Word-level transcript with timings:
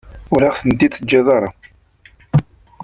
Ur 0.33 0.41
aɣ-tent-id-teǧǧiḍ 0.47 1.27
ara. 1.37 1.49